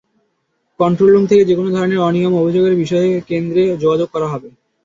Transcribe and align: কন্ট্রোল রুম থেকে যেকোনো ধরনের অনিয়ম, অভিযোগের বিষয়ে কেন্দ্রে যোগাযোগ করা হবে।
কন্ট্রোল 0.79 1.09
রুম 1.11 1.25
থেকে 1.27 1.43
যেকোনো 1.49 1.69
ধরনের 1.71 1.99
অনিয়ম, 1.99 2.33
অভিযোগের 2.35 2.75
বিষয়ে 2.75 3.09
কেন্দ্রে 3.29 3.63
যোগাযোগ 3.83 4.07
করা 4.11 4.27
হবে। 4.33 4.49